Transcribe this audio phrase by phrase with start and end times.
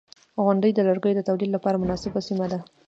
[0.43, 2.59] •غونډۍ د لرګیو د تولید لپاره مناسبه سیمه ده.